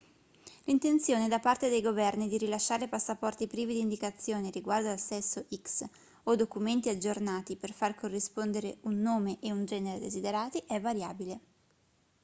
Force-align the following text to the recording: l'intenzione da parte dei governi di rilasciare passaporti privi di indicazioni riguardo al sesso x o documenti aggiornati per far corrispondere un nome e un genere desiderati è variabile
l'intenzione 0.63 1.27
da 1.27 1.37
parte 1.37 1.69
dei 1.69 1.83
governi 1.83 2.27
di 2.27 2.39
rilasciare 2.39 2.87
passaporti 2.87 3.45
privi 3.45 3.75
di 3.75 3.81
indicazioni 3.81 4.49
riguardo 4.49 4.89
al 4.89 4.97
sesso 4.99 5.45
x 5.53 5.87
o 6.23 6.35
documenti 6.35 6.89
aggiornati 6.89 7.55
per 7.55 7.71
far 7.71 7.93
corrispondere 7.93 8.77
un 8.85 8.99
nome 8.99 9.37
e 9.41 9.51
un 9.51 9.63
genere 9.65 9.99
desiderati 9.99 10.63
è 10.65 10.81
variabile 10.81 11.39